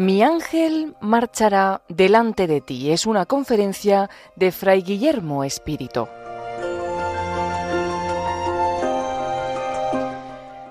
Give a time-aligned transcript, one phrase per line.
[0.00, 2.90] Mi ángel marchará delante de ti.
[2.90, 6.08] Es una conferencia de Fray Guillermo Espíritu.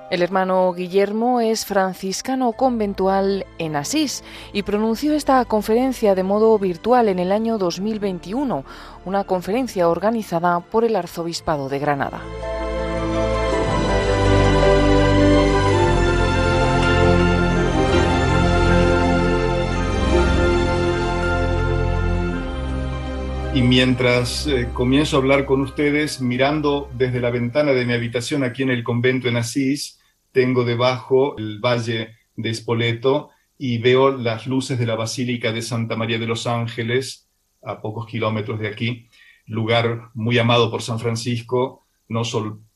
[0.10, 7.08] El hermano Guillermo es franciscano conventual en Asís y pronunció esta conferencia de modo virtual
[7.08, 8.66] en el año 2021,
[9.06, 12.20] una conferencia organizada por el Arzobispado de Granada.
[23.60, 28.46] Y mientras eh, comienzo a hablar con ustedes, mirando desde la ventana de mi habitación
[28.46, 30.00] aquí en el convento en Asís,
[30.32, 35.98] tengo debajo el valle de Espoleto y veo las luces de la Basílica de Santa
[35.98, 37.28] María de los Ángeles,
[37.62, 39.10] a pocos kilómetros de aquí,
[39.46, 42.24] lugar muy amado por San Francisco, no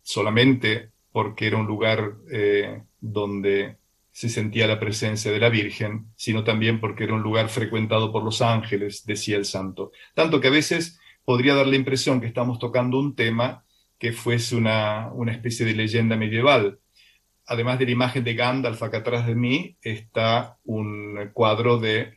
[0.02, 3.78] solamente porque era un lugar eh, donde
[4.14, 8.24] se sentía la presencia de la Virgen, sino también porque era un lugar frecuentado por
[8.24, 9.92] los ángeles, decía el santo.
[10.14, 13.66] Tanto que a veces podría dar la impresión que estamos tocando un tema
[13.98, 16.80] que fuese una, una especie de leyenda medieval.
[17.48, 22.14] Además de la imagen de Gandalf acá atrás de mí, está un cuadro de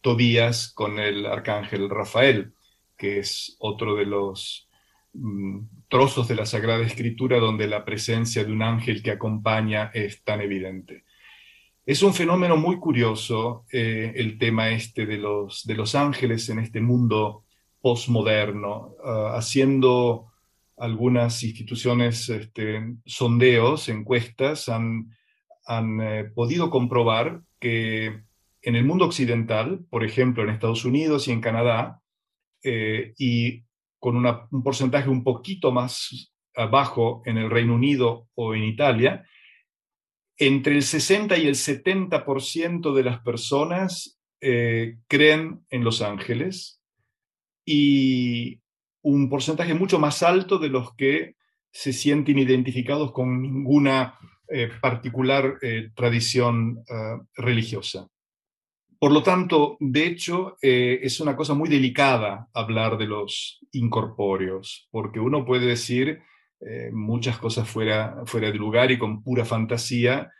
[0.00, 2.52] Tobías con el arcángel Rafael,
[2.96, 4.68] que es otro de los
[5.14, 10.22] mm, trozos de la Sagrada Escritura donde la presencia de un ángel que acompaña es
[10.22, 11.04] tan evidente.
[11.88, 16.58] Es un fenómeno muy curioso eh, el tema este de los, de los ángeles en
[16.58, 17.46] este mundo
[17.80, 20.26] postmoderno, ah, haciendo
[20.76, 25.16] algunas instituciones este, sondeos, encuestas, han,
[25.64, 28.20] han eh, podido comprobar que
[28.60, 32.02] en el mundo occidental, por ejemplo en Estados Unidos y en Canadá,
[32.64, 33.64] eh, y
[33.98, 36.34] con un porcentaje un poquito más
[36.70, 39.24] bajo en el Reino Unido o en Italia,
[40.38, 46.80] entre el 60 y el 70% de las personas eh, creen en los ángeles
[47.64, 48.60] y
[49.02, 51.34] un porcentaje mucho más alto de los que
[51.72, 54.14] se sienten identificados con ninguna
[54.48, 56.84] eh, particular eh, tradición
[57.34, 58.08] religiosa.
[59.00, 65.20] Por lo tanto, de hecho, es una cosa muy delicada hablar de los incorpóreos, porque
[65.20, 66.20] uno puede decir,
[66.60, 70.30] eh, muchas cosas fuera, fuera de lugar y con pura fantasía,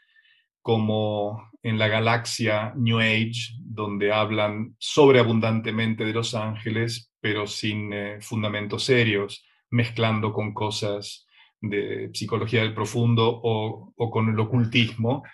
[0.60, 8.18] como en la galaxia New Age, donde hablan sobreabundantemente de los ángeles, pero sin eh,
[8.20, 11.26] fundamentos serios, mezclando con cosas
[11.60, 15.24] de psicología del profundo o, o con el ocultismo,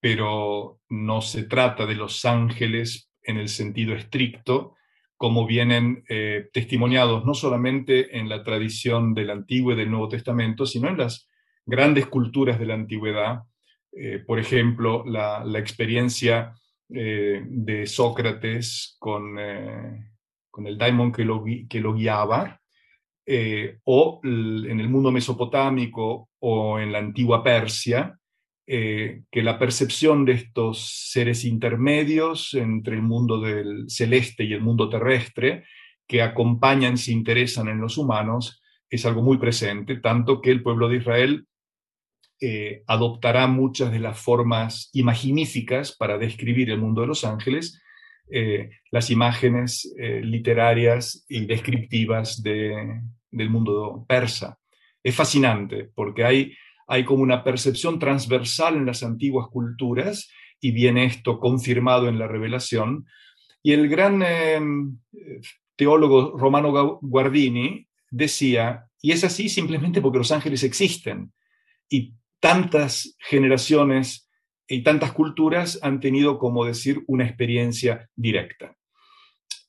[0.00, 4.76] pero no se trata de los ángeles en el sentido estricto,
[5.24, 10.66] como vienen eh, testimoniados no solamente en la tradición del Antiguo y del Nuevo Testamento,
[10.66, 11.30] sino en las
[11.64, 13.38] grandes culturas de la antigüedad.
[13.92, 16.52] Eh, por ejemplo, la, experiencia
[16.90, 19.38] eh, de Sócrates con,
[20.50, 22.60] con, el daimon que lo, que lo guiaba,
[23.84, 28.14] o en el mundo mesopotámico o en la antigua Persia,
[28.66, 34.62] eh, que la percepción de estos seres intermedios entre el mundo del celeste y el
[34.62, 35.64] mundo terrestre,
[36.06, 40.88] que acompañan, se interesan en los humanos, es algo muy presente, tanto que el pueblo
[40.88, 41.46] de Israel
[42.40, 47.82] eh, adoptará muchas de las formas imaginíficas para describir el mundo de los ángeles,
[48.30, 54.58] eh, las imágenes literarias y descriptivas del mundo persa.
[55.02, 56.54] Es fascinante porque hay
[56.86, 60.30] hay como una percepción transversal en las antiguas culturas
[60.60, 63.06] y viene esto confirmado en la revelación.
[63.62, 64.98] Y el gran em,
[65.76, 71.32] teólogo romano Guardini decía, y es así simplemente porque los ángeles existen
[71.88, 74.30] y tantas generaciones
[74.66, 78.76] y tantas culturas han tenido, como decir, una experiencia directa.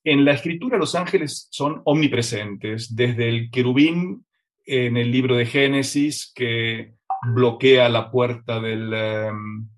[0.04, 4.26] En la escritura los ángeles son omnipresentes, desde el querubín
[4.66, 6.94] en el libro de Génesis, que
[7.34, 9.70] bloquea la puerta del, em,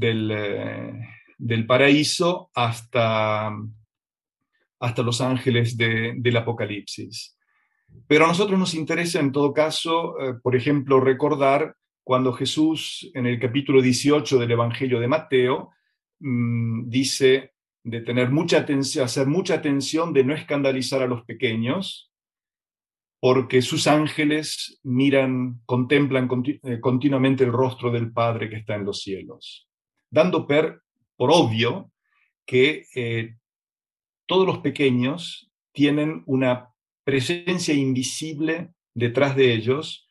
[0.00, 0.92] eh,
[1.38, 3.50] del, paraíso hasta,
[4.80, 7.36] hasta los ángeles del Apocalipsis.
[8.06, 11.74] Pero a nosotros nos interesa en todo caso, eh, por ejemplo, recordar
[12.04, 15.70] cuando Jesús en el capítulo 18 del Evangelio de Mateo
[16.20, 17.52] mm, dice
[17.82, 22.10] de tener mucha atención, hacer mucha atención de no escandalizar a los pequeños,
[23.20, 26.28] porque sus ángeles miran, contemplan
[26.62, 29.68] eh, continuamente el rostro del Padre que está en los cielos,
[30.10, 30.82] dando por
[31.16, 31.90] obvio
[32.44, 33.36] que eh,
[34.26, 36.68] todos los pequeños tienen una
[37.04, 40.08] presencia invisible detrás de ellos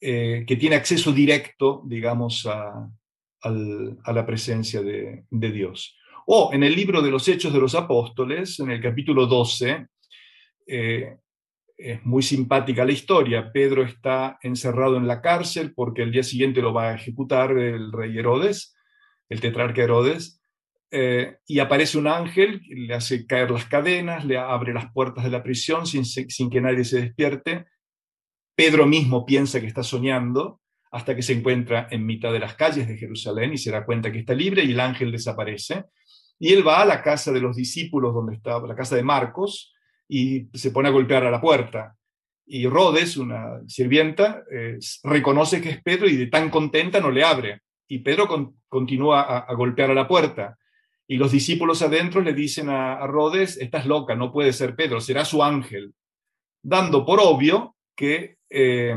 [0.00, 2.90] eh, que tiene acceso directo, digamos, a,
[3.42, 5.96] la presencia de, Dios.
[6.26, 9.86] O en el libro de los Hechos de los Apóstoles, en el capítulo 12,
[10.66, 11.16] eh,
[11.76, 13.50] es muy simpática la historia.
[13.52, 17.92] Pedro está encerrado en la cárcel porque el día siguiente lo va a ejecutar el
[17.92, 18.76] rey Herodes,
[19.28, 20.40] el tetrarca Herodes,
[20.90, 25.30] eh, y aparece un ángel, le hace caer las cadenas, le abre las puertas de
[25.30, 27.66] la prisión sin, sin que nadie se despierte.
[28.54, 30.60] Pedro mismo piensa que está soñando
[30.92, 34.12] hasta que se encuentra en mitad de las calles de Jerusalén y se da cuenta
[34.12, 35.86] que está libre y el ángel desaparece.
[36.38, 39.73] Y él va a la casa de los discípulos, donde estaba, la casa de Marcos,
[40.16, 41.96] y se pone a golpear a la puerta.
[42.46, 47.24] Y Rodes, una sirvienta, eh, reconoce que es Pedro y de tan contenta no le
[47.24, 47.62] abre.
[47.88, 48.28] Y Pedro
[48.68, 50.56] continúa a, golpear a la puerta.
[51.08, 55.00] Y los discípulos adentro le dicen a, a Rodes, estás loca, no puede ser Pedro,
[55.00, 55.92] será su ángel.
[56.62, 58.94] Dando por obvio que eh,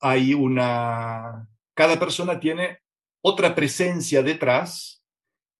[0.00, 1.48] hay una...
[1.74, 2.78] Cada persona tiene
[3.20, 5.02] otra presencia detrás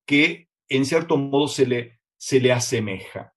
[0.07, 3.35] que en cierto modo se le, se le asemeja.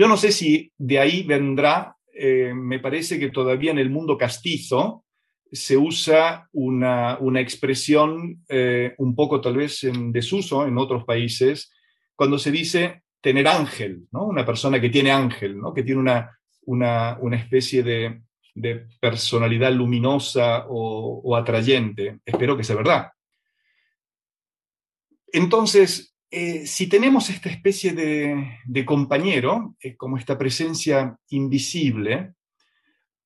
[0.00, 4.16] Yo no sé si de ahí vendrá, eh, me parece que todavía en el mundo
[4.16, 5.04] castizo
[5.52, 11.70] se usa una, expresión eh, un poco tal vez en desuso en otros países,
[12.16, 14.24] cuando se dice tener ángel, ¿no?
[14.24, 15.74] una persona que tiene ángel, ¿no?
[15.74, 18.22] que tiene una, una, especie de,
[19.02, 22.20] personalidad luminosa o, atrayente.
[22.24, 23.08] Espero que sea verdad.
[25.30, 32.34] Entonces, eh, si tenemos esta especie de, compañero, eh, como esta presencia invisible,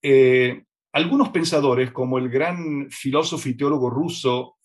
[0.03, 4.59] eh, algunos pensadores, como el gran filósofo y teólogo ruso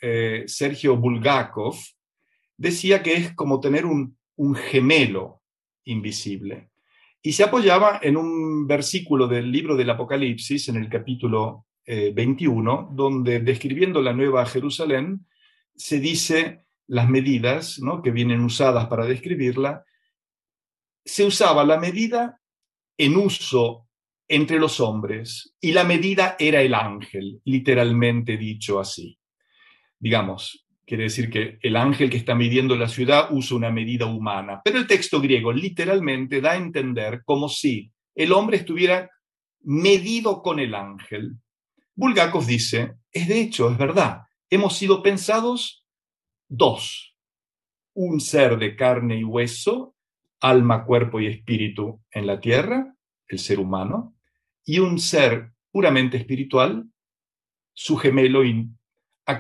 [0.46, 1.76] Sergio Bulgakov,
[2.56, 5.42] decía que es como tener un gemelo
[5.86, 6.70] invisible.
[7.22, 12.96] Y se apoyaba en un versículo del libro del Apocalipsis, en el capítulo 21, eh,
[12.96, 15.26] donde describiendo la nueva Jerusalén,
[15.76, 18.02] se dice las medidas ¿no?
[18.02, 19.86] que vienen usadas para describirla.
[21.06, 22.42] Se usaba la medida
[22.98, 23.88] en uso
[24.28, 29.18] entre los hombres y la medida era el ángel, literalmente dicho así.
[29.98, 34.60] Digamos, Quiere decir que el ángel que está midiendo la ciudad usa una medida humana.
[34.66, 39.08] Pero el texto griego literalmente da a entender como si el hombre estuviera
[39.62, 41.36] medido con el ángel.
[41.94, 45.79] Bulgakov dice, es de hecho, es verdad, hemos sido pensados
[46.50, 47.16] dos,
[47.94, 49.96] un ser de carne y hueso,
[50.42, 52.96] alma, cuerpo y espíritu en la tierra,
[53.28, 54.16] el ser humano,
[54.66, 56.86] y un ser puramente espiritual,
[57.74, 58.44] su gemelo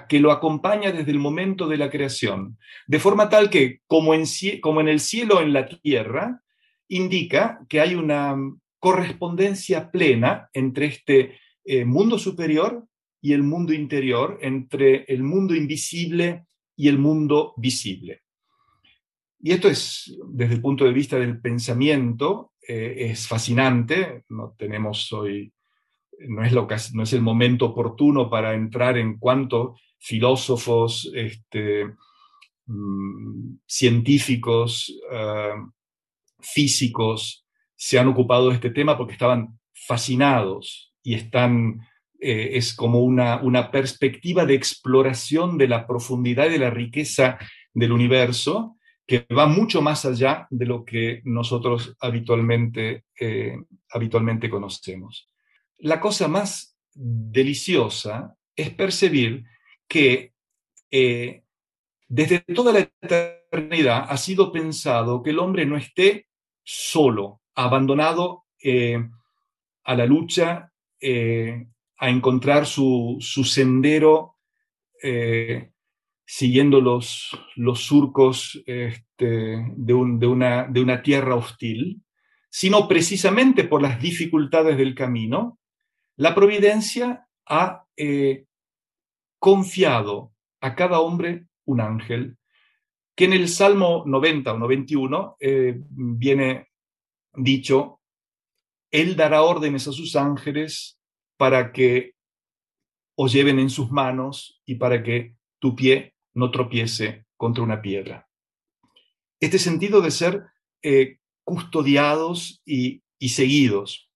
[0.07, 2.57] que lo acompaña desde el momento de la creación,
[2.87, 4.25] de forma tal que, como en,
[4.61, 6.43] como en el cielo en la tierra,
[6.87, 8.35] indica que hay una
[8.77, 12.87] correspondencia plena entre este eh, mundo superior
[13.21, 16.45] y el mundo interior, entre el mundo invisible
[16.79, 18.23] y el mundo visible.
[19.41, 24.23] Y esto es, desde el punto de vista del pensamiento, eh, es fascinante.
[24.29, 25.53] No tenemos hoy
[26.27, 31.93] no es, no es el momento oportuno para entrar en cuánto filósofos, este,
[32.65, 35.65] mm, científicos, ah,
[36.39, 37.45] físicos
[37.75, 41.81] se han ocupado de este tema porque estaban fascinados y están,
[42.21, 47.37] eh, es como una, una perspectiva de exploración de la profundidad y de la riqueza
[47.73, 48.75] del universo
[49.07, 53.55] que va mucho más allá de lo que nosotros habitualmente, eh,
[53.89, 55.29] habitualmente conocemos.
[55.77, 59.45] La cosa más deliciosa es percibir
[59.87, 60.33] que
[60.91, 61.43] eh,
[62.07, 66.27] desde toda la eternidad ha sido pensado que el hombre no esté
[66.63, 68.45] solo, abandonado
[69.83, 70.71] a la lucha,
[71.99, 74.37] a encontrar su, sendero
[76.31, 82.03] siguiendo los, los surcos este, de, una, de una tierra hostil,
[82.51, 85.59] sino precisamente por las dificultades del camino,
[86.17, 88.45] la providencia ha eh,
[89.39, 92.37] confiado a cada hombre un ángel,
[93.15, 96.67] que en el Salmo 90 o 91 eh, viene
[97.33, 98.01] dicho,
[98.91, 100.98] Él dará órdenes a sus ángeles
[101.39, 102.15] para que
[103.15, 108.27] os lleven en sus manos y para que tu pie no tropiece contra una piedra.
[109.39, 110.43] Este sentido de ser
[110.81, 114.09] eh, custodiados y, y seguidos,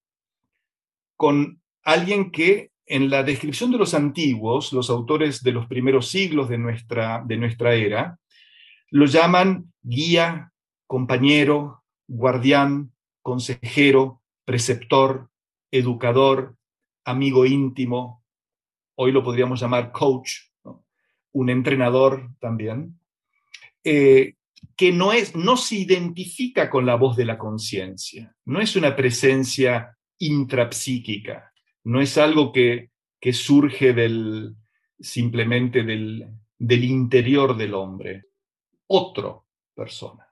[1.16, 6.50] con alguien que en la descripción de los antiguos, los autores de los primeros siglos
[6.50, 8.18] de nuestra, de nuestra era,
[8.90, 10.52] lo llaman guía,
[10.86, 15.30] compañero, guardián, consejero, preceptor,
[15.70, 16.56] educador,
[17.04, 18.24] amigo íntimo,
[18.96, 20.32] hoy lo podríamos llamar coach,
[21.32, 22.98] un entrenador también,
[23.82, 24.34] eh,
[24.76, 28.96] que no, es, no se identifica con la voz de la conciencia, no es una
[28.96, 31.52] presencia intrapsíquica,
[31.84, 34.54] no es algo que, que surge del,
[34.98, 38.26] simplemente del, del interior del hombre,
[38.86, 40.26] otro persona.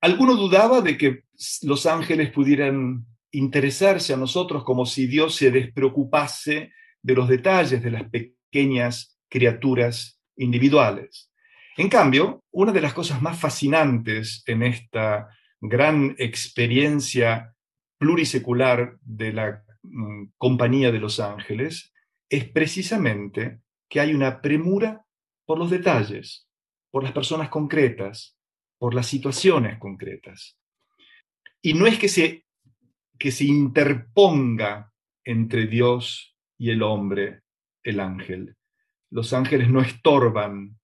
[0.00, 1.24] Alguno dudaba de que
[1.62, 7.90] los ángeles pudieran interesarse a nosotros como si Dios se despreocupase de los detalles de
[7.90, 11.30] las pequeñas criaturas individuales.
[11.76, 15.28] En cambio, una de las cosas más fascinantes en esta
[15.60, 17.54] gran experiencia
[17.98, 21.92] plurisecular de la mm, compañía de los ángeles
[22.28, 25.04] es precisamente que hay una premura
[25.46, 26.48] por los detalles,
[26.90, 28.36] por las personas concretas,
[28.78, 30.58] por las situaciones concretas.
[31.62, 32.44] Y no es que se,
[33.18, 34.92] que se interponga
[35.24, 37.42] entre Dios y el hombre
[37.82, 38.56] el ángel.
[39.10, 40.78] Los ángeles no estorban,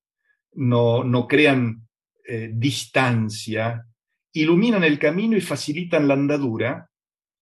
[0.52, 1.86] no, no crean
[2.26, 3.86] eh, distancia,
[4.32, 6.90] iluminan el camino y facilitan la andadura,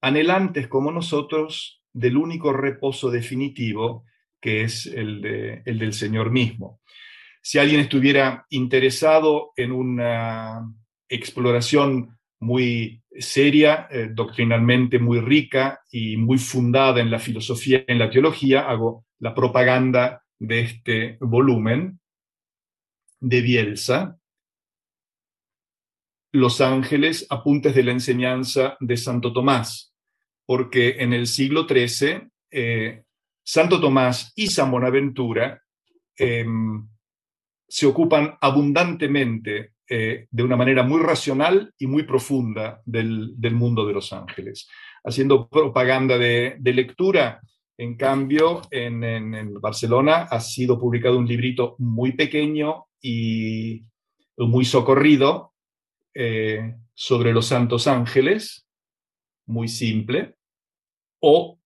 [0.00, 4.04] anhelantes como nosotros del único reposo definitivo
[4.40, 6.80] que es el, de, el del Señor mismo.
[7.40, 10.68] Si alguien estuviera interesado en una
[11.08, 17.99] exploración muy seria, eh, doctrinalmente muy rica y muy fundada en la filosofía y en
[17.99, 22.00] la teología, hago la propaganda de este volumen
[23.21, 24.19] de Bielsa,
[26.33, 29.95] Los Ángeles, apuntes de la enseñanza de Santo Tomás,
[30.45, 33.04] porque en el siglo XIII eh,
[33.45, 35.62] Santo Tomás y San Bonaventura
[36.16, 36.88] em,
[37.69, 43.93] se ocupan abundantemente, eh, de una manera muy racional y muy profunda, del, mundo de
[43.93, 44.69] los ángeles.
[45.05, 47.41] Haciendo propaganda de, lectura,
[47.77, 53.85] en cambio, en, Barcelona ha sido publicado un librito muy pequeño y
[54.37, 55.53] muy socorrido
[56.15, 58.67] eh, sobre los santos ángeles,
[59.47, 60.37] muy simple,
[61.21, 61.59] o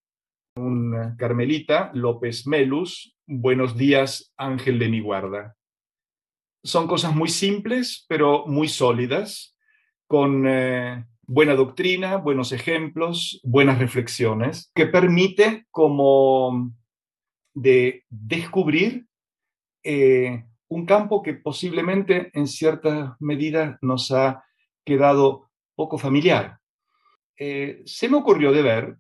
[0.57, 5.57] un carmelita, López Melus, Buenos días, ángel de mi guarda.
[6.67, 9.57] Son cosas muy simples, pero muy sólidas,
[10.09, 16.73] con eh, buena doctrina, buenos ejemplos, buenas reflexiones, que permite como
[17.55, 19.07] de descubrir
[19.85, 24.45] eh, un campo que posiblemente en cierta medida nos ha
[24.85, 26.59] quedado poco familiar.
[27.39, 28.97] Eh, se me ocurrió de ver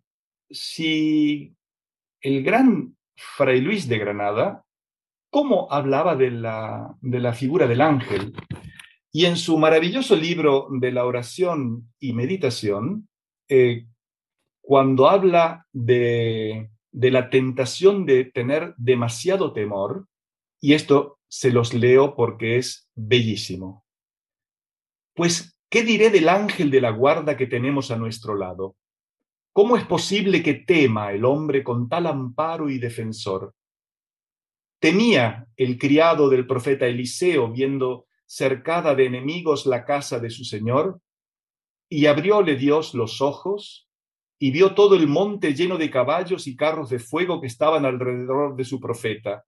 [0.48, 1.52] si
[2.20, 4.64] el gran Fray Luis de Granada,
[5.36, 8.32] cómo hablaba de la, de la figura del ángel.
[9.12, 13.06] Y en su maravilloso libro de la oración y meditación,
[13.46, 13.84] eh,
[14.62, 20.08] cuando habla de, de la tentación de tener demasiado temor,
[20.58, 23.84] y esto se los leo porque es bellísimo.
[25.14, 28.74] Pues, ¿qué diré del ángel de la guarda que tenemos a nuestro lado?
[29.52, 33.52] ¿Cómo es posible que tema el hombre con tal amparo y defensor?
[34.78, 41.00] Temía el criado del profeta Eliseo viendo cercada de enemigos la casa de su señor,
[41.88, 43.88] y abrióle Dios los ojos
[44.38, 48.56] y vio todo el monte lleno de caballos y carros de fuego que estaban alrededor
[48.56, 49.44] de su profeta.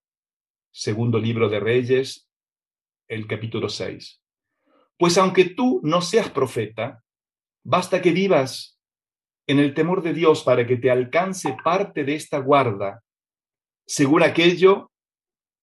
[0.71, 2.29] Segundo libro de Reyes,
[3.09, 4.23] el capítulo 6.
[4.97, 7.03] Pues aunque tú no seas profeta,
[7.65, 8.81] basta que vivas
[9.47, 13.03] en el temor de Dios para que te alcance parte de esta guarda,
[13.87, 14.91] según aquello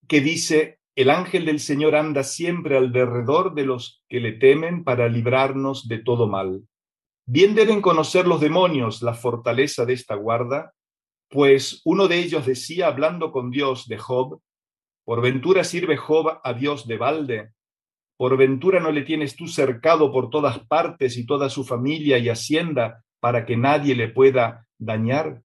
[0.07, 5.09] que dice, el ángel del Señor anda siempre alrededor de los que le temen para
[5.09, 6.63] librarnos de todo mal.
[7.27, 10.73] Bien deben conocer los demonios la fortaleza de esta guarda,
[11.29, 14.39] pues uno de ellos decía, hablando con Dios de Job,
[15.03, 17.51] ¿por ventura sirve Job a Dios de balde?
[18.17, 22.29] ¿Por ventura no le tienes tú cercado por todas partes y toda su familia y
[22.29, 25.41] hacienda para que nadie le pueda dañar.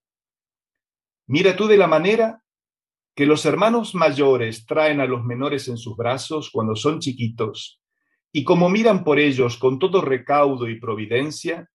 [1.27, 2.40] Mira tú de la manera
[3.15, 7.81] que los hermanos mayores traen a los menores en sus brazos cuando son chiquitos,
[8.31, 11.69] y como miran por ellos con todo recaudo y providencia,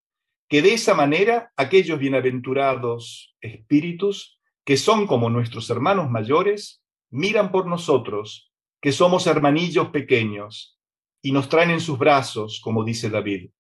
[0.49, 7.67] que de esa manera aquellos bienaventurados espíritus, que son como nuestros hermanos mayores, miran por
[7.67, 10.79] nosotros, que somos hermanillos pequeños,
[11.23, 13.51] y nos traen en sus brazos, como dice David,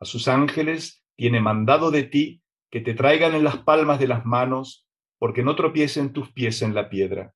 [0.00, 4.24] a sus ángeles tiene mandado de ti que te traigan en las palmas de las
[4.24, 4.88] manos,
[5.22, 7.32] porque no tropiecen tus pies en la piedra.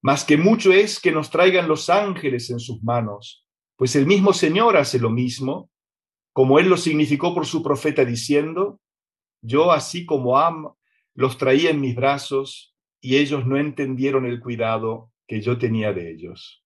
[0.00, 3.46] Mas que mucho es que nos traigan los ángeles en sus manos,
[3.76, 5.70] pues el mismo Señor hace lo mismo,
[6.32, 8.80] como él lo significó por su profeta diciendo,
[9.42, 10.78] yo así como amo,
[11.12, 16.10] los traía en mis brazos y ellos no entendieron el cuidado que yo tenía de
[16.10, 16.64] ellos.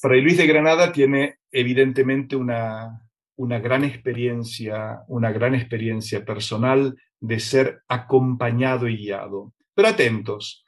[0.00, 7.40] Fray Luis de Granada tiene evidentemente una, una gran experiencia, una gran experiencia personal de
[7.40, 9.52] ser acompañado y guiado.
[9.74, 10.64] Pero atentos,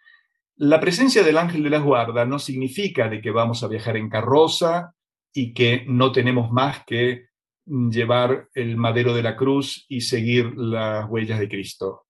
[0.57, 4.11] la presencia del ángel de la guarda no significa de que vamos a viajar en
[4.11, 4.95] carroza
[5.33, 7.26] y que no tenemos más que
[7.66, 12.07] llevar el madero de la cruz y seguir las huellas de Cristo.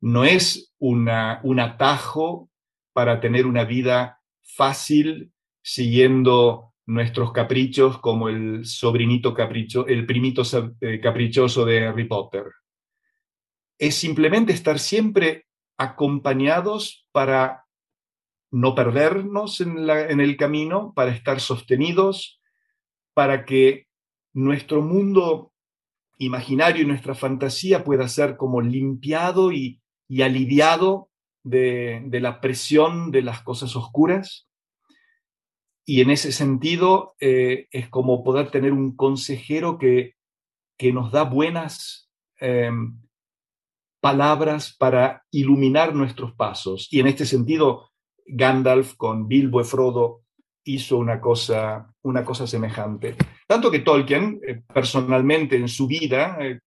[0.00, 2.50] No es una, un atajo
[2.92, 10.42] para tener una vida fácil siguiendo nuestros caprichos como el sobrinito capricho, el primito
[10.80, 12.44] eh, caprichoso de Harry Potter.
[13.78, 17.66] Es simplemente estar siempre acompañados para
[18.50, 19.88] no perdernos en,
[20.20, 22.40] el camino, para estar sostenidos,
[23.12, 23.86] para que
[24.32, 25.52] nuestro mundo
[26.18, 29.82] imaginario y nuestra fantasía pueda ser como limpiado y,
[30.22, 31.10] aliviado
[31.42, 34.48] de, la presión de las cosas oscuras.
[35.84, 40.14] Y en ese sentido eh, es como poder tener un consejero que,
[40.76, 43.05] que nos da buenas em,
[44.06, 46.86] palabras para iluminar nuestros pasos.
[46.92, 47.90] Y en este sentido,
[48.24, 50.22] Gandalf con Bilbo y Frodo
[50.62, 53.16] hizo una cosa, una cosa semejante.
[53.48, 56.60] Tanto que Tolkien, eh, personalmente en su vida, eh,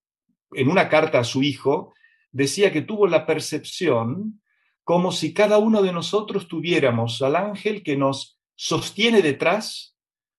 [0.51, 1.93] en una carta a su hijo,
[2.29, 4.41] decía que tuvo la percepción
[4.83, 9.95] como si cada uno de nosotros tuviéramos al ángel que nos sostiene detrás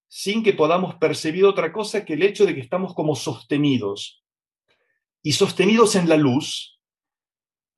[0.07, 4.23] sin que podamos percibir otra cosa que el hecho de que estamos como sostenidos
[5.23, 6.77] y sostenidos en la luz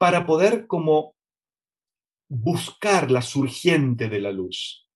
[0.03, 1.15] para poder como
[2.29, 4.91] buscar la surgiente de la luz.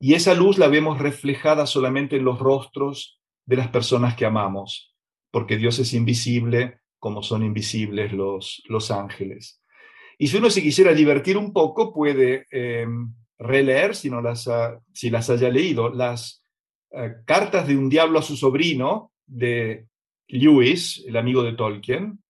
[0.00, 4.96] Y esa luz la vemos reflejada solamente en los rostros de las personas que amamos,
[5.30, 9.62] porque Dios es invisible como son invisibles los, los ángeles.
[10.16, 14.48] Y si uno se quisiera divertir un poco, puede em, releer, si, no las
[14.94, 16.42] si las haya leído, las
[16.92, 19.86] eh, cartas de un diablo a su sobrino de
[20.28, 22.22] Lewis, el amigo de Tolkien.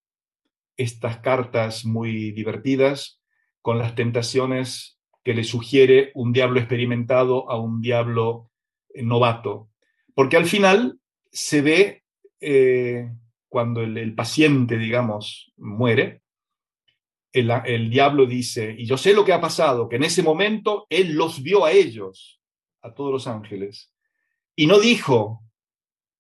[0.81, 3.21] Estas cartas muy divertidas
[3.61, 8.51] con las tentaciones que le sugiere un diablo experimentado a un diablo
[8.95, 9.69] eh, novato.
[10.15, 10.99] Porque al final
[11.31, 12.05] se ve
[12.41, 13.11] eh,
[13.49, 16.23] cuando el, paciente, digamos, muere,
[17.33, 20.87] el, el, diablo dice, y yo sé lo que ha pasado, que en ese momento
[20.89, 22.41] él los vio a ellos,
[22.81, 23.93] a todos los ángeles,
[24.57, 25.43] y no dijo,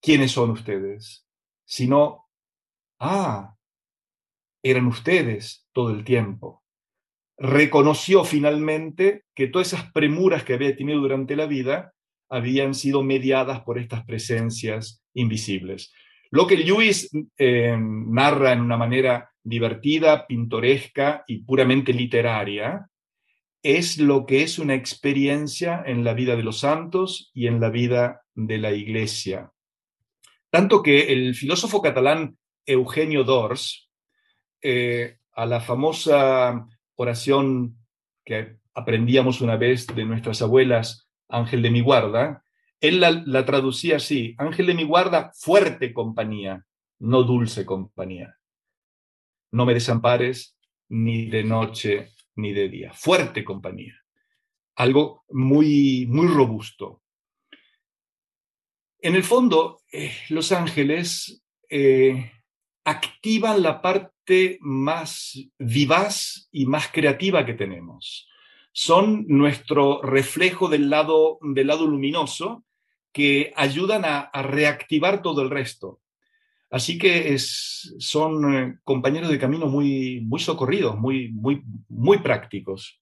[0.02, 1.26] ¿quiénes son ustedes?
[1.64, 2.28] Sino,
[2.98, 3.56] ah,
[4.62, 6.60] eran ustedes todo el tiempo
[7.40, 11.94] reconoció finalmente que todas esas premuras que había tenido durante la vida
[12.28, 15.92] habían sido mediadas por estas presencias invisibles.
[16.30, 22.86] Lo que Lewis eh, narra en una manera divertida, pintoresca y puramente literaria
[23.62, 27.70] es lo que es una experiencia en la vida de los santos y en la
[27.70, 29.50] vida de la iglesia.
[30.50, 33.89] Tanto que el filósofo catalán Eugenio Dors,
[34.62, 37.78] eh, a la famosa oración
[38.24, 42.44] que aprendíamos una vez de nuestras abuelas, Ángel de mi guarda,
[42.80, 46.64] él la, traducía así, Ángel de mi guarda, fuerte compañía,
[46.98, 48.38] no dulce compañía.
[49.52, 50.56] No me desampares
[50.88, 53.94] ni de noche ni de día, fuerte compañía.
[54.76, 57.02] Algo muy, muy robusto.
[58.98, 62.32] En el fondo, eh, los ángeles eh,
[62.84, 64.10] activan la parte
[64.60, 68.28] más vivaz y más creativa que tenemos.
[68.72, 72.64] Son nuestro reflejo del lado, del lado luminoso
[73.12, 76.00] que ayudan a, reactivar todo el resto.
[76.70, 83.00] Así que son eh, compañeros de camino muy, muy socorridos, muy, muy, muy prácticos.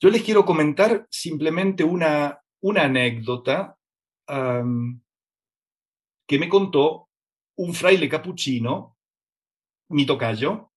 [0.00, 3.76] Yo les quiero comentar simplemente una, una anécdota
[6.26, 7.08] que me contó
[7.56, 8.96] un fraile capuchino,
[9.88, 10.72] mi tocayo,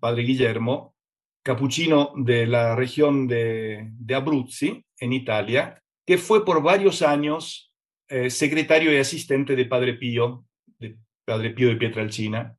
[0.00, 0.94] padre Guillermo,
[1.42, 7.72] capuchino de la región de, Abruzzi, en Italia, que fue por varios años
[8.08, 10.44] eh, secretario y asistente de Padre Pío,
[10.78, 12.56] de Padre Pío de Pietralcina.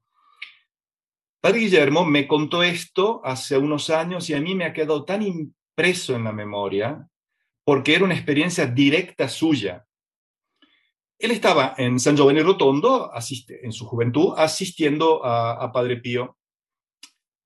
[1.42, 5.22] Padre Guillermo me contó esto hace unos años y a mí me ha quedado tan
[5.22, 7.08] impreso en la memoria
[7.66, 9.86] porque era una experiencia directa suya.
[11.24, 16.38] Él estaba en San Giovanni Rotondo, asiste, en su juventud, asistiendo a, Padre Pío.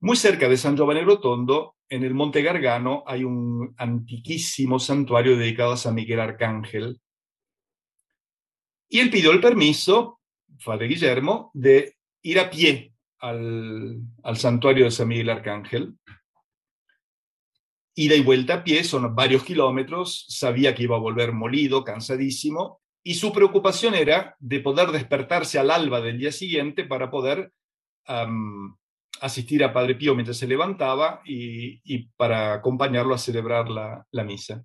[0.00, 5.70] Muy cerca de San Giovanni Rotondo, en el Monte Gargano, hay un antiquísimo santuario dedicado
[5.70, 7.00] a San Miguel Arcángel.
[8.88, 10.18] Y él pidió el permiso,
[10.64, 15.94] Padre Guillermo, de ir a pie al, al santuario de San Miguel Arcángel.
[17.94, 22.77] Ida y vuelta a pie, son varios kilómetros, sabía que iba a volver molido, cansadísimo,
[23.02, 27.52] y su preocupación era de poder despertarse al alba del día siguiente para poder
[29.20, 34.64] asistir a Padre Pío mientras se levantaba y, para acompañarlo a celebrar la, la, misa.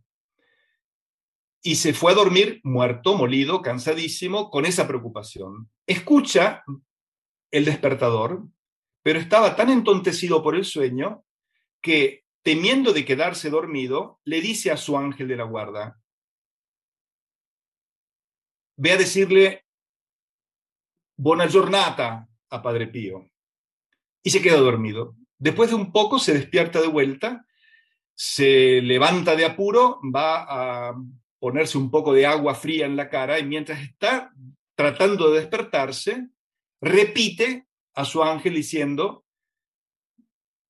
[1.61, 5.69] Y se fue a dormir muerto, molido, cansadísimo, con esa preocupación.
[5.87, 6.63] Escucha
[7.51, 8.43] el despertador,
[9.01, 11.23] pero estaba tan entontecido por el sueño
[11.81, 15.99] que, temiendo de quedarse dormido, le dice a su ángel de la guarda,
[18.75, 19.65] ve a decirle
[21.15, 23.29] buona giornata a Padre Pío.
[24.23, 25.15] Y se queda dormido.
[25.37, 27.45] Después de un poco se despierta de vuelta,
[28.15, 30.95] se levanta de apuro, va a
[31.39, 34.31] ponerse un poco de agua fría en la cara y mientras está
[34.75, 36.29] tratando de despertarse,
[36.81, 39.25] repite a su ángel diciendo,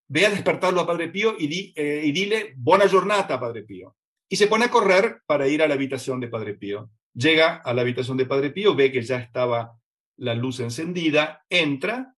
[0.07, 3.95] ve a despertarlo a Padre Pío y, eh, y dile, buena jornada, Padre Pío.
[4.27, 6.89] Y se pone a correr para ir a la habitación de Padre Pío.
[7.13, 9.79] Llega a la habitación de Padre Pío, ve que ya estaba
[10.17, 12.15] la luz encendida, entra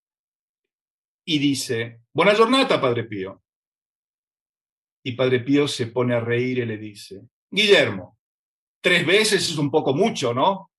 [1.26, 3.42] y dice, buena jornada, Padre Pío.
[5.04, 8.18] Y Padre Pío se pone a reír y le dice, Guillermo,
[8.82, 10.72] tres veces es un poco mucho, ¿no?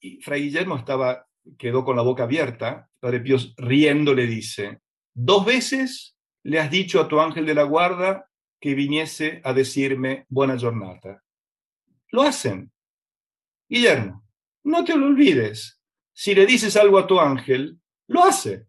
[0.00, 1.26] Y Fray Guillermo estaba,
[1.58, 2.88] quedó con la boca abierta.
[3.00, 4.80] Padre Pío riendo le dice,
[5.14, 10.26] dos veces le has dicho a tu ángel de la guarda que viniese a decirme
[10.28, 11.24] buena jornada.
[12.10, 12.72] Lo hacen.
[13.68, 14.24] Guillermo,
[14.64, 15.80] no te lo olvides.
[16.12, 18.66] Si le dices algo a tu ángel, lo hace.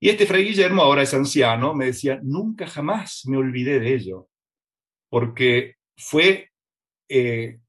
[0.00, 4.28] Y este fray Guillermo, ahora es anciano, me decía, nunca jamás me olvidé de ello,
[5.08, 6.50] porque fue,
[7.08, 7.60] eh,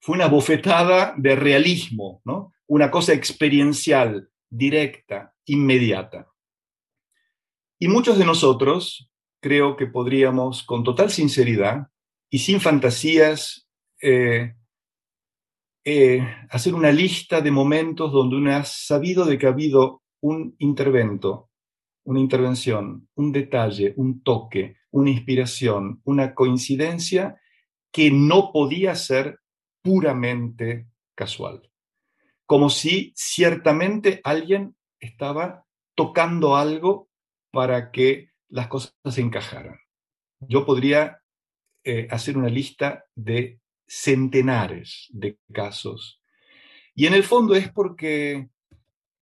[0.00, 2.52] fue una bofetada de realismo, ¿no?
[2.68, 6.28] una cosa experiencial, directa, inmediata.
[7.80, 11.88] Y muchos de nosotros creo que podríamos, con total sinceridad
[12.30, 13.68] y sin fantasías,
[14.02, 14.54] eh,
[15.90, 16.20] eh,
[16.50, 21.48] hacer una lista de momentos donde uno ha sabido de que ha habido un intervento,
[22.04, 27.40] una intervención, un detalle, un toque, una inspiración, una coincidencia
[27.90, 29.40] que no podía ser
[29.80, 31.70] puramente casual.
[32.44, 37.08] Como si ciertamente alguien estaba tocando algo
[37.50, 39.80] para que las cosas se encajaran.
[40.40, 41.22] Yo podría
[41.82, 46.20] eh, hacer una lista de centenares de casos.
[46.94, 48.48] Y en el fondo es porque,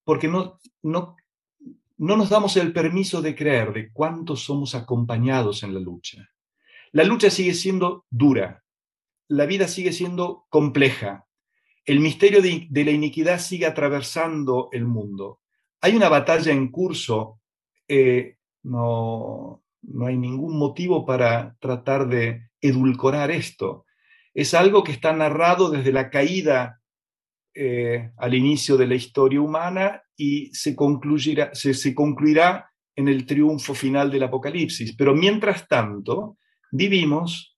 [0.04, 1.16] porque no, no,
[1.98, 6.28] no nos damos el permiso de creer de cuántos somos acompañados en la lucha.
[6.92, 8.64] La lucha sigue siendo dura,
[9.28, 11.26] la vida sigue siendo compleja,
[11.84, 15.40] el misterio de, la iniquidad sigue atravesando el mundo.
[15.80, 17.40] Hay una batalla en curso,
[17.86, 23.85] eh, no, no hay ningún motivo para tratar de edulcorar esto
[24.36, 26.82] es algo que está narrado desde la caída
[27.54, 33.72] eh, al inicio de la historia humana y se concluirá, se, concluirá en el triunfo
[33.72, 34.94] final del Apocalipsis.
[34.94, 36.36] Pero mientras tanto,
[36.70, 37.56] vivimos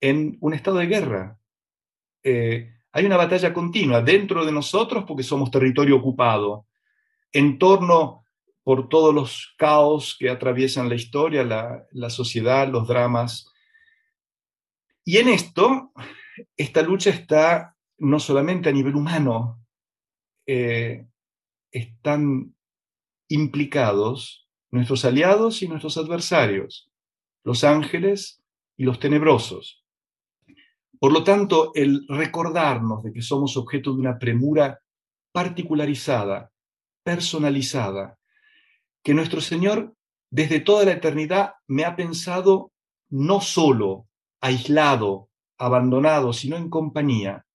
[0.00, 1.36] en un estado de guerra.
[2.22, 6.68] Eh, hay una batalla continua dentro de nosotros porque somos territorio ocupado,
[7.32, 8.24] en torno
[8.62, 11.42] por todos los caos que atraviesan la historia,
[11.90, 13.52] la sociedad, los dramas.
[15.04, 15.90] Y en esto
[16.56, 19.64] esta lucha está no solamente a nivel humano,
[20.46, 21.06] eh,
[21.70, 22.54] están
[23.28, 26.90] implicados nuestros aliados y nuestros adversarios,
[27.44, 28.42] los ángeles
[28.76, 29.84] y los tenebrosos.
[30.98, 34.80] Por lo tanto, el recordarnos de que somos objeto de una premura
[35.32, 36.52] particularizada,
[37.02, 38.18] personalizada,
[39.02, 39.94] que nuestro Señor
[40.30, 42.72] desde toda la eternidad me ha pensado
[43.08, 44.06] no solo,
[44.40, 45.29] aislado,
[45.60, 47.46] abandonado, sino en compañía,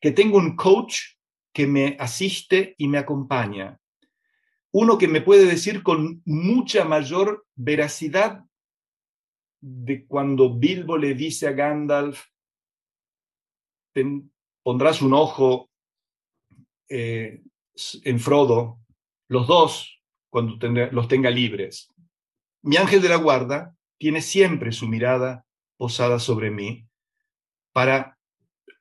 [0.00, 0.96] que tengo un coach
[1.52, 3.78] que me asiste y me acompaña,
[4.72, 8.44] uno que me puede decir con mucha mayor veracidad
[9.60, 12.24] de cuando Bilbo le dice a Gandalf,
[14.62, 15.70] pondrás un ojo
[16.88, 17.42] eh,
[18.04, 18.80] en Frodo,
[19.28, 20.56] los dos, cuando
[20.90, 21.92] los tenga libres.
[22.62, 26.88] Mi ángel de la guarda tiene siempre su mirada posada sobre mí
[27.74, 28.16] para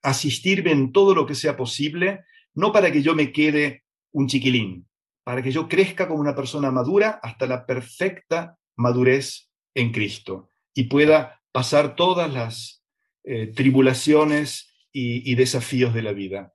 [0.04, 4.88] asistirme en todo lo que sea posible, no para que yo me quede un chiquilín,
[5.24, 10.84] para que yo crezca como una persona madura hasta la perfecta madurez en Cristo y
[10.84, 12.84] pueda pasar todas las
[13.24, 16.54] eh, tribulaciones y, desafíos de la vida.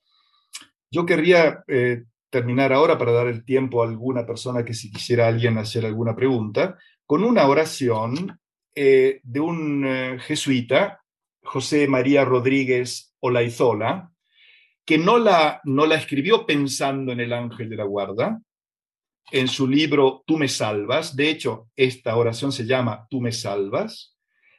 [0.92, 5.26] Yo querría eh, terminar ahora para dar el tiempo a alguna persona que si quisiera
[5.26, 8.38] alguien hacer alguna pregunta, con una oración
[8.76, 11.00] eh, de un jesuita,
[11.48, 14.12] José María Rodríguez Olaizola,
[14.84, 18.40] que no la, no la escribió pensando en el ángel de la guarda,
[19.30, 24.14] en su libro Tú me salvas, de hecho, esta oración se llama Tú me salvas,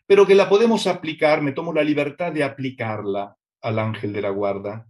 [0.08, 4.32] pero que la podemos aplicar, me tomo la libertad de aplicarla al ángel de la
[4.32, 4.88] guarda.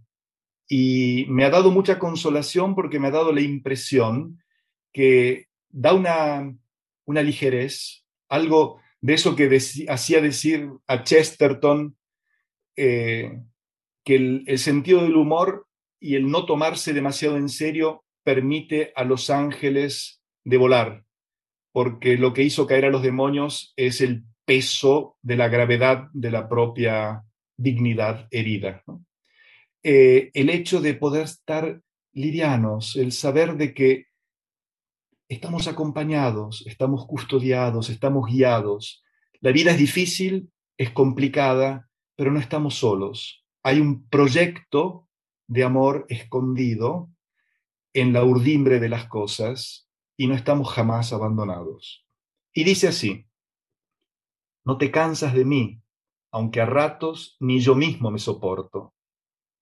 [0.66, 4.42] Y me ha dado mucha consolación porque me ha dado la impresión
[4.90, 6.50] que da una,
[7.04, 9.58] una ligerez, algo de eso que
[9.88, 11.96] hacía decir a Chesterton,
[12.76, 13.40] eh,
[14.04, 15.66] que el, sentido del humor
[15.98, 21.04] y el no tomarse demasiado en serio permite a los ángeles de volar,
[21.72, 26.30] porque lo que hizo caer a los demonios es el peso de la gravedad de
[26.30, 27.22] la propia
[27.56, 28.82] dignidad herida.
[29.82, 31.80] Eh, el hecho de poder estar
[32.12, 34.06] livianos, el saber de que
[35.30, 39.04] estamos acompañados, estamos custodiados, estamos guiados.
[39.40, 43.46] La vida es difícil, es complicada, pero no estamos solos.
[43.62, 45.06] Hay un proyecto
[45.46, 47.10] de amor escondido
[47.92, 52.04] en la urdimbre de las cosas y no estamos jamás abandonados.
[52.52, 53.24] Y dice así,
[54.64, 55.80] no te cansas de mí,
[56.32, 58.94] aunque a ratos ni yo mismo me soporto.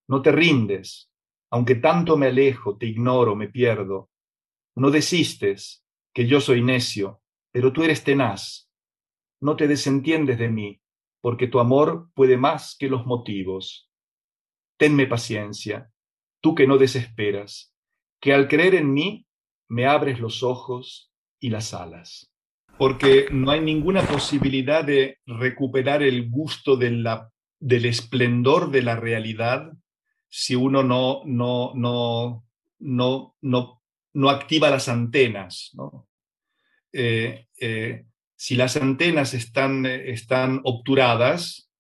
[0.09, 1.11] No te rindes,
[1.51, 4.09] aunque tanto me alejo, te ignoro, me pierdo.
[4.79, 8.71] No desistes, que yo soy necio, pero tú eres tenaz.
[9.41, 10.81] No te desentiendes de mí,
[11.21, 13.91] porque tu amor puede más que los motivos.
[14.77, 15.91] Tenme paciencia,
[16.41, 17.75] tú que no desesperas,
[18.21, 19.27] que al creer en mí
[19.69, 22.33] me abres los ojos y las alas.
[22.79, 28.95] Porque no hay ninguna posibilidad de recuperar el gusto de la, del esplendor de la
[28.95, 29.73] realidad
[30.29, 32.45] si uno no, no, no,
[32.79, 33.78] no, no
[34.19, 35.77] no activa las antenas.
[36.93, 38.05] Eh, eh,
[38.35, 41.71] si las antenas están, están obturadas,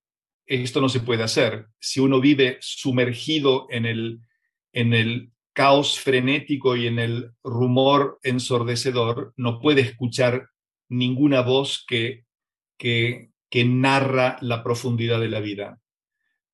[0.47, 1.67] esto no se puede hacer.
[1.81, 4.21] Si uno vive sumergido en el,
[4.73, 10.49] en el caos frenético y en el rumor ensordecedor, no puede escuchar
[10.89, 12.25] ninguna voz que,
[12.79, 13.31] que,
[13.65, 15.81] narra la profundidad de la vida.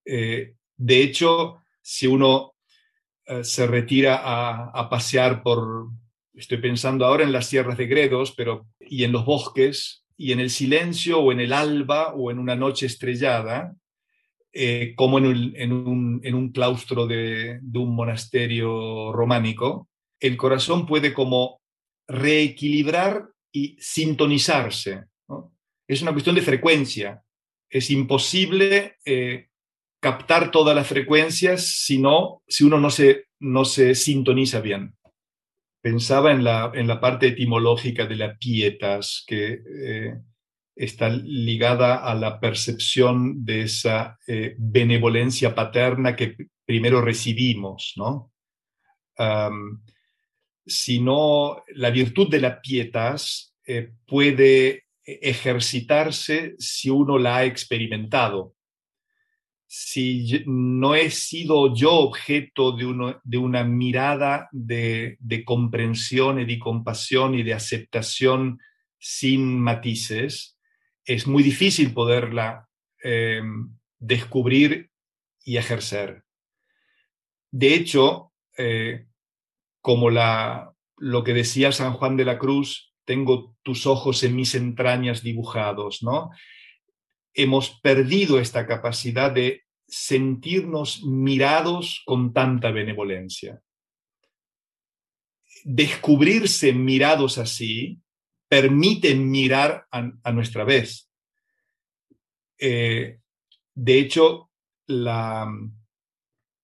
[0.06, 2.53] Eh, de hecho, si uno
[3.26, 5.88] eh, se retira a, pasear por,
[6.34, 10.40] estoy pensando ahora en las sierras de Gredos, pero y en los bosques, y en
[10.40, 13.74] el silencio o en el alba o en una noche estrellada,
[14.52, 19.88] eh, como en un, en, un, claustro de, un monasterio románico,
[20.20, 21.60] el corazón puede como
[22.06, 25.04] reequilibrar y sintonizarse.
[25.88, 27.22] Es una cuestión de frecuencia.
[27.68, 29.48] Es imposible eh,
[30.04, 32.02] captar todas las frecuencias, si,
[32.46, 34.94] si uno no se, no se sintoniza bien.
[35.80, 40.14] Pensaba en la, en la parte etimológica de la pietas, que eh,
[40.76, 46.36] está ligada a la percepción de esa eh, benevolencia paterna que
[46.66, 48.30] primero recibimos, ¿no?
[50.66, 58.53] sino la virtud de la pietas eh, puede ejercitarse si uno la ha experimentado
[59.76, 67.34] si no he sido yo objeto de, de una mirada de, comprensión y de compasión
[67.34, 68.60] y de aceptación
[69.00, 70.56] sin matices,
[71.04, 72.68] es muy difícil poderla
[73.02, 74.90] em, descubrir
[75.44, 76.22] y ejercer.
[77.50, 79.06] De hecho, eh,
[79.80, 84.54] como la, lo que decía San Juan de la Cruz, tengo tus ojos en mis
[84.54, 86.30] entrañas dibujados, ¿no?
[87.36, 93.60] Hemos perdido esta capacidad de sentirnos mirados con tanta benevolencia.
[95.64, 98.00] Descubrirse mirados así
[98.48, 101.10] permite mirar a, nuestra vez.
[102.58, 103.18] Eh,
[103.74, 104.50] de hecho,
[104.86, 105.50] la,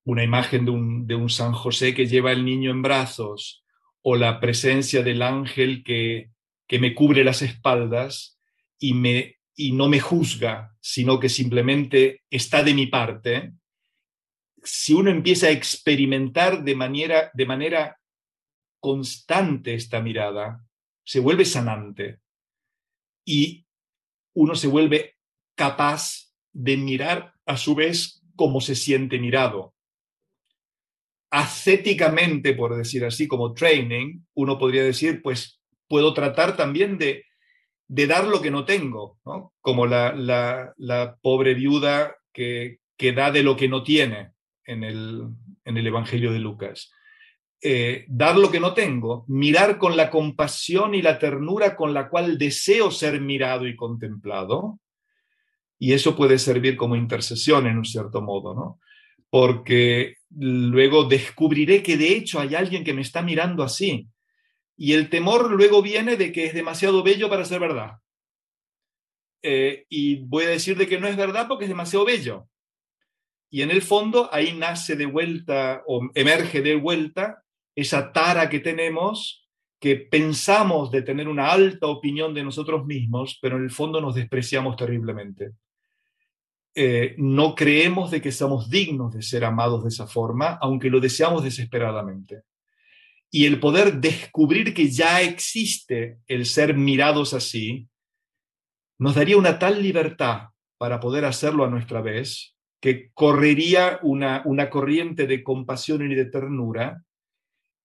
[0.05, 3.65] una imagen de un, de un, San José que lleva el niño en brazos
[4.03, 6.31] o la presencia del ángel que,
[6.67, 8.39] que me cubre las espaldas
[8.79, 13.53] y me y no me juzga, sino que simplemente está de mi parte,
[14.63, 18.01] si uno empieza a experimentar de manera, de manera
[18.79, 20.65] constante esta mirada,
[21.05, 22.21] se vuelve sanante
[23.25, 23.67] y
[24.35, 25.17] uno se vuelve
[25.55, 29.75] capaz de mirar a su vez como se siente mirado.
[31.31, 37.25] Ascéticamente, por decir así, como training, uno podría decir, pues puedo tratar también de
[37.93, 39.19] de dar lo que no tengo,
[39.61, 40.75] como la,
[41.21, 44.31] pobre viuda que, que, da de lo que no tiene
[44.65, 45.27] en el,
[45.65, 46.93] en el Evangelio de Lucas.
[47.61, 52.09] eh, dar lo que no tengo, mirar con la compasión y la ternura con la
[52.09, 54.79] cual deseo ser mirado y contemplado,
[55.77, 58.79] y eso puede servir como intercesión en un cierto modo, ¿no?
[59.31, 64.07] Porque luego descubriré que de hecho hay alguien que me está mirando así,
[64.83, 67.99] y el temor luego viene de que es demasiado bello para ser verdad.
[69.43, 72.49] Eh, y voy a decir de que no es verdad porque es demasiado bello.
[73.51, 78.61] Y en el fondo ahí nace de vuelta o emerge de vuelta esa tara que
[78.61, 79.47] tenemos,
[79.79, 84.15] que pensamos de tener una alta opinión de nosotros mismos, pero en el fondo nos
[84.15, 85.53] despreciamos terriblemente.
[86.75, 91.01] Eh, no creemos de que somos dignos de ser amados de esa forma, aunque lo
[91.01, 92.45] deseamos desesperadamente.
[93.31, 97.89] Y el poder descubrir que ya existe el ser mirados así,
[98.99, 104.71] nos daría una tal libertad para poder hacerlo a nuestra vez, que correría una, una
[104.71, 107.03] corriente de compasión y de ternura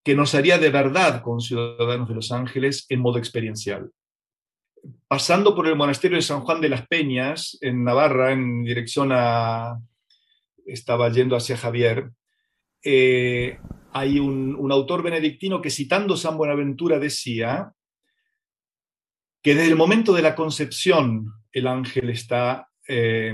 [0.06, 3.90] que nos haría de verdad con ciudadanos de Los Ángeles en modo experiencial.
[5.08, 9.80] Pasando por el monasterio de San Juan de las Peñas, en Navarra, en dirección a...
[10.64, 12.10] estaba yendo hacia Javier,
[12.84, 13.58] eh,
[13.98, 17.72] hay un, autor benedictino que citando San Buenaventura decía
[19.42, 23.32] que desde el momento de la concepción el ángel está eh,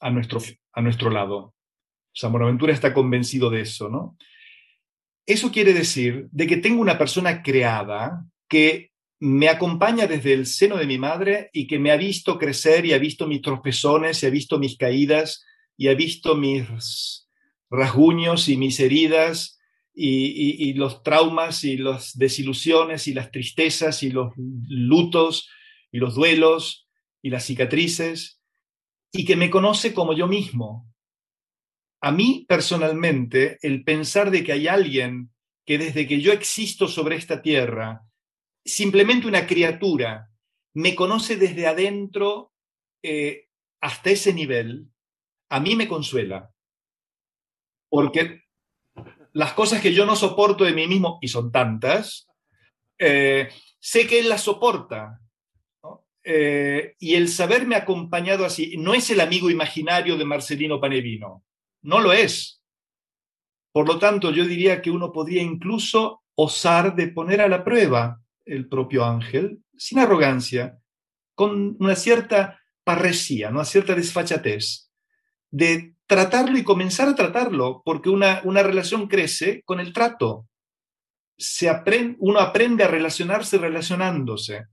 [0.00, 1.54] a nuestro, a nuestro lado.
[2.12, 4.18] San Buenaventura está convencido de eso, ¿no?
[5.24, 10.76] Eso quiere decir de que tengo una persona creada que me acompaña desde el seno
[10.76, 14.26] de mi madre y que me ha visto crecer y ha visto mis tropezones y
[14.26, 15.42] ha visto mis caídas
[15.78, 17.26] y ha visto mis
[17.70, 19.53] rasguños y mis heridas
[19.94, 25.48] y, los traumas y las desilusiones y las tristezas y los lutos
[25.92, 26.88] y los duelos
[27.22, 28.40] y las cicatrices
[29.12, 30.92] y que me conoce como yo mismo.
[32.00, 35.30] A mí personalmente, el pensar de que hay alguien
[35.64, 38.02] que desde que yo existo sobre esta tierra,
[38.64, 40.28] simplemente una criatura,
[40.74, 42.52] me conoce desde adentro
[43.02, 43.48] eh,
[43.80, 44.88] hasta ese nivel,
[45.48, 46.50] a mí me consuela.
[47.88, 48.43] Porque
[49.34, 52.28] las cosas que yo no soporto de mí mismo, y son tantas,
[52.98, 55.20] eh, sé que él las soporta.
[56.26, 61.44] Eh, y el saberme acompañado así, no es el amigo imaginario de Marcelino Panevino,
[61.82, 62.62] no lo es.
[63.72, 68.22] Por lo tanto, yo diría que uno podría incluso osar de poner a la prueba
[68.46, 70.78] el propio ángel, sin arrogancia,
[71.34, 74.90] con una cierta parresía, una cierta desfachatez,
[75.50, 80.46] de tratarlo y comenzar a tratarlo, porque una, una relación crece con el trato.
[81.36, 81.70] Se
[82.18, 84.66] uno aprende a relacionarse relacionándose.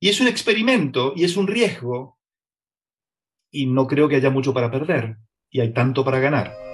[0.00, 2.18] Y es un experimento y es un riesgo.
[3.50, 5.16] Y no creo que haya mucho para perder.
[5.50, 6.73] Y hay tanto para ganar.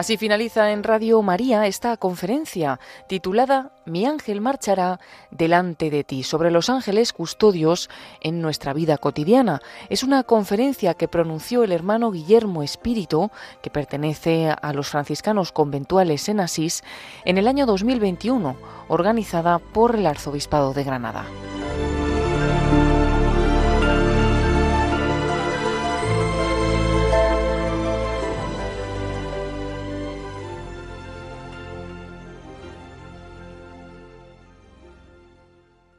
[0.00, 4.98] Así finaliza en Radio María esta conferencia titulada Mi ángel marchará
[5.30, 7.90] delante de ti sobre los ángeles custodios
[8.22, 9.60] en nuestra vida cotidiana.
[9.90, 16.30] Es una conferencia que pronunció el hermano Guillermo Espíritu, que pertenece a los franciscanos conventuales
[16.30, 16.82] en Asís,
[17.26, 18.56] en el año 2021,
[18.88, 21.26] organizada por el Arzobispado de Granada.